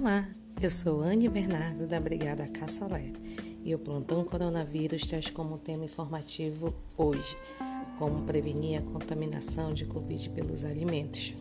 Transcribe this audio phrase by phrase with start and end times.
[0.00, 0.28] Olá,
[0.62, 3.10] eu sou Anne Bernardo da Brigada Caçolé
[3.64, 7.36] e o plantão coronavírus traz como tema informativo hoje
[7.98, 11.34] como prevenir a contaminação de Covid pelos alimentos.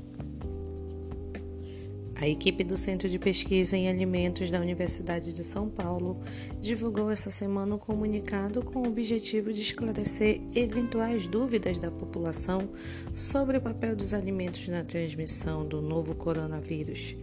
[2.15, 6.19] A equipe do Centro de Pesquisa em Alimentos da Universidade de São Paulo
[6.59, 12.67] divulgou essa semana um comunicado com o objetivo de esclarecer eventuais dúvidas da população
[13.13, 17.15] sobre o papel dos alimentos na transmissão do novo coronavírus.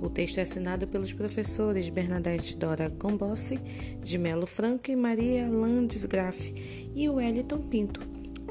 [0.00, 3.58] O texto é assinado pelos professores Bernadette Dora Gombossi,
[4.02, 6.54] de Melo Franco e Maria Landes Graff
[6.94, 8.00] e Wellington Pinto,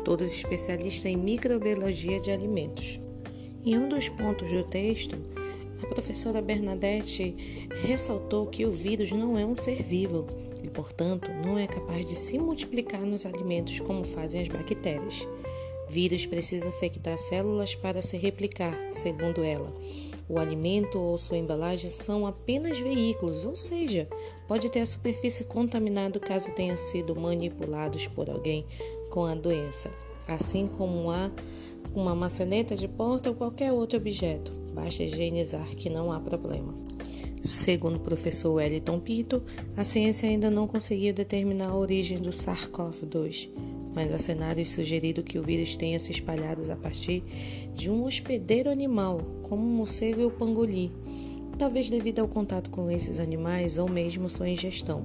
[0.04, 3.00] todos especialistas em microbiologia de alimentos.
[3.64, 5.16] Em um dos pontos do texto,
[5.84, 10.26] a professora Bernadette ressaltou que o vírus não é um ser vivo
[10.64, 15.28] e, portanto, não é capaz de se multiplicar nos alimentos como fazem as bactérias.
[15.88, 19.72] Vírus precisam infectar células para se replicar, segundo ela.
[20.28, 24.08] O alimento ou sua embalagem são apenas veículos, ou seja,
[24.48, 28.66] pode ter a superfície contaminada caso tenha sido manipulados por alguém
[29.12, 29.92] com a doença,
[30.28, 31.30] assim como há
[31.94, 34.52] uma maçaneta de porta ou qualquer outro objeto.
[34.74, 36.74] Basta higienizar que não há problema.
[37.44, 39.44] Segundo o professor Wellington Pinto,
[39.78, 43.50] a ciência ainda não conseguiu determinar a origem do SARS-CoV-2,
[43.96, 47.24] mas há cenários sugerindo que o vírus tenha se espalhado a partir
[47.74, 50.92] de um hospedeiro animal, como o morcego e o pangolin,
[51.58, 55.02] talvez devido ao contato com esses animais ou mesmo sua ingestão.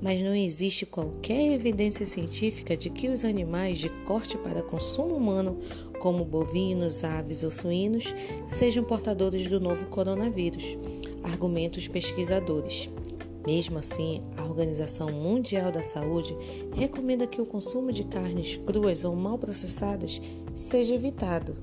[0.00, 5.58] Mas não existe qualquer evidência científica de que os animais de corte para consumo humano,
[5.98, 8.14] como bovinos, aves ou suínos,
[8.46, 10.76] sejam portadores do novo coronavírus,
[11.24, 12.88] argumentam os pesquisadores.
[13.48, 16.36] Mesmo assim, a Organização Mundial da Saúde
[16.74, 20.20] recomenda que o consumo de carnes cruas ou mal processadas
[20.54, 21.56] seja evitado.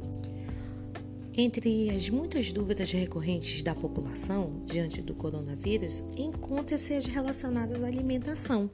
[1.31, 8.67] Entre as muitas dúvidas recorrentes da população diante do coronavírus, encontra-se as relacionadas à alimentação.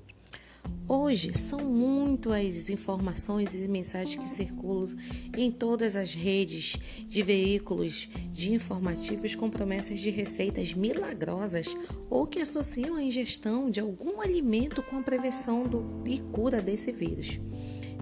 [0.94, 4.94] Hoje são muito as informações e mensagens que circulam
[5.38, 6.76] em todas as redes
[7.08, 11.68] de veículos de informativos com promessas de receitas milagrosas
[12.10, 16.92] ou que associam a ingestão de algum alimento com a prevenção do, e cura desse
[16.92, 17.40] vírus.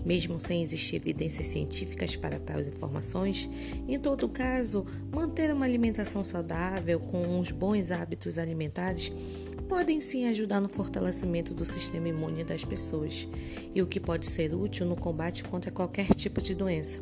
[0.03, 3.47] Mesmo sem existir evidências científicas para tais informações,
[3.87, 4.83] em todo caso,
[5.13, 9.11] manter uma alimentação saudável com uns bons hábitos alimentares
[9.69, 13.27] podem sim ajudar no fortalecimento do sistema imune das pessoas
[13.73, 16.99] e o que pode ser útil no combate contra qualquer tipo de doença.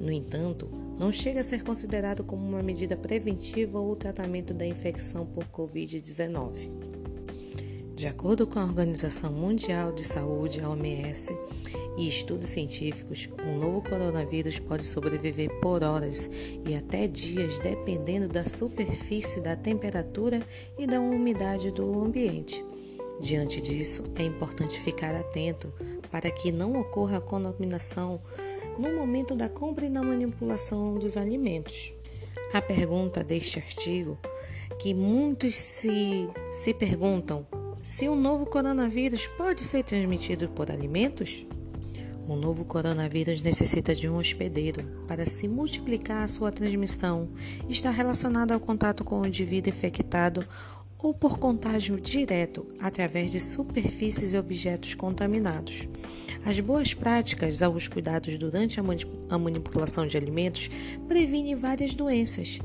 [0.00, 0.66] No entanto,
[0.98, 6.95] não chega a ser considerado como uma medida preventiva ou tratamento da infecção por Covid-19.
[7.96, 11.34] De acordo com a Organização Mundial de Saúde, a OMS,
[11.96, 16.28] e estudos científicos, um novo coronavírus pode sobreviver por horas
[16.66, 20.42] e até dias, dependendo da superfície, da temperatura
[20.78, 22.62] e da umidade do ambiente.
[23.18, 25.72] Diante disso, é importante ficar atento
[26.10, 28.20] para que não ocorra contaminação
[28.78, 31.94] no momento da compra e na manipulação dos alimentos.
[32.52, 34.18] A pergunta deste artigo
[34.78, 37.46] que muitos se, se perguntam
[37.86, 41.46] se o novo coronavírus pode ser transmitido por alimentos?
[42.26, 47.28] O novo coronavírus necessita de um hospedeiro para se multiplicar a sua transmissão.
[47.68, 50.44] Está relacionado ao contato com o indivíduo infectado
[50.98, 55.86] ou por contágio direto através de superfícies e objetos contaminados.
[56.44, 60.68] As boas práticas aos cuidados durante a manipulação de alimentos
[61.06, 62.58] previnem várias doenças.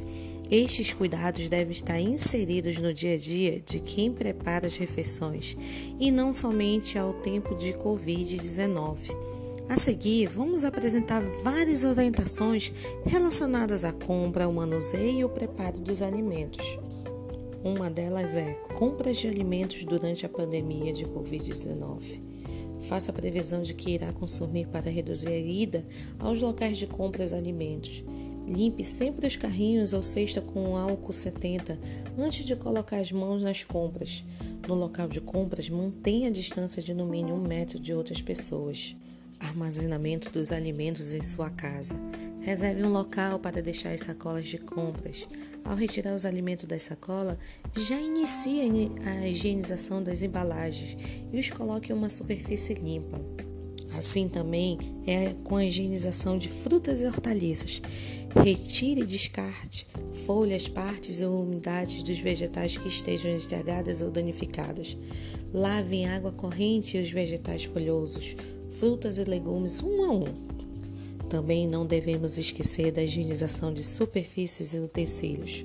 [0.51, 5.55] Estes cuidados devem estar inseridos no dia a dia de quem prepara as refeições
[5.97, 9.15] e não somente ao tempo de Covid-19.
[9.69, 12.69] A seguir, vamos apresentar várias orientações
[13.05, 16.77] relacionadas à compra, ao manuseio e ao preparo dos alimentos.
[17.63, 22.21] Uma delas é compras de alimentos durante a pandemia de Covid-19.
[22.81, 25.85] Faça a previsão de que irá consumir para reduzir a ida
[26.19, 28.03] aos locais de compras de alimentos
[28.47, 31.79] Limpe sempre os carrinhos ou cesta com álcool 70
[32.17, 34.23] antes de colocar as mãos nas compras.
[34.67, 38.95] No local de compras, mantenha a distância de no mínimo um metro de outras pessoas.
[39.39, 41.99] Armazenamento dos alimentos em sua casa.
[42.41, 45.27] Reserve um local para deixar as sacolas de compras.
[45.63, 47.37] Ao retirar os alimentos da sacola,
[47.75, 48.61] já inicie
[49.05, 50.97] a higienização das embalagens
[51.31, 53.19] e os coloque em uma superfície limpa.
[53.97, 57.81] Assim também é com a higienização de frutas e hortaliças.
[58.35, 59.85] Retire e descarte
[60.25, 64.97] folhas, partes ou umidades dos vegetais que estejam estragadas ou danificadas.
[65.53, 68.35] Lave em água corrente os vegetais folhosos,
[68.69, 70.51] frutas e legumes um a um.
[71.29, 75.63] Também não devemos esquecer da higienização de superfícies e utensílios.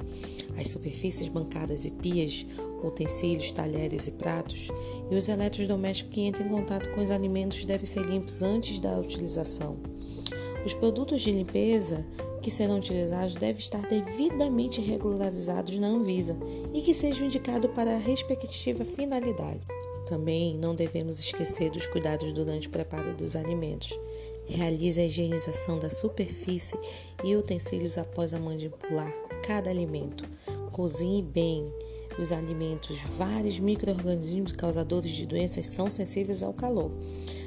[0.56, 2.46] As superfícies bancadas e pias,
[2.82, 4.68] utensílios, talheres e pratos,
[5.10, 8.98] e os eletrodomésticos que entram em contato com os alimentos devem ser limpos antes da
[8.98, 9.95] utilização.
[10.66, 12.04] Os produtos de limpeza
[12.42, 16.36] que serão utilizados devem estar devidamente regularizados na Anvisa
[16.74, 19.60] e que sejam indicados para a respectiva finalidade.
[20.08, 23.96] Também não devemos esquecer dos cuidados durante o preparo dos alimentos.
[24.48, 26.76] Realize a higienização da superfície
[27.22, 29.12] e utensílios após a manipular
[29.44, 30.24] cada alimento.
[30.72, 31.72] Cozinhe bem
[32.18, 32.98] os alimentos.
[33.16, 36.90] Vários micro-organismos causadores de doenças são sensíveis ao calor.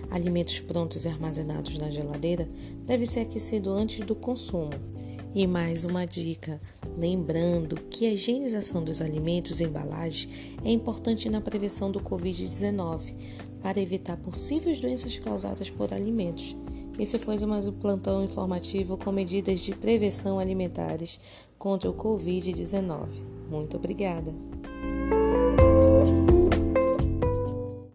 [0.09, 2.49] Alimentos prontos e armazenados na geladeira
[2.85, 4.71] devem ser aquecidos antes do consumo.
[5.33, 6.59] E mais uma dica:
[6.97, 10.27] lembrando que a higienização dos alimentos e embalagens
[10.63, 13.13] é importante na prevenção do Covid-19
[13.61, 16.55] para evitar possíveis doenças causadas por alimentos.
[16.97, 21.19] Esse foi mais um plantão informativo com medidas de prevenção alimentares
[21.57, 23.07] contra o Covid-19.
[23.49, 24.48] Muito obrigada!
[24.89, 25.18] Bye.